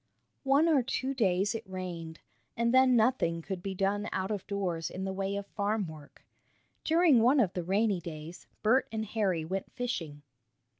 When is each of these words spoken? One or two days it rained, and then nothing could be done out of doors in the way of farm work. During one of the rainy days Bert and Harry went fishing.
One 0.45 0.67
or 0.67 0.81
two 0.81 1.13
days 1.13 1.53
it 1.53 1.69
rained, 1.69 2.21
and 2.57 2.73
then 2.73 2.95
nothing 2.95 3.43
could 3.43 3.61
be 3.61 3.75
done 3.75 4.09
out 4.11 4.31
of 4.31 4.47
doors 4.47 4.89
in 4.89 5.03
the 5.05 5.13
way 5.13 5.35
of 5.35 5.45
farm 5.45 5.85
work. 5.87 6.25
During 6.83 7.21
one 7.21 7.39
of 7.39 7.53
the 7.53 7.63
rainy 7.63 7.99
days 7.99 8.47
Bert 8.63 8.87
and 8.91 9.05
Harry 9.05 9.45
went 9.45 9.71
fishing. 9.73 10.23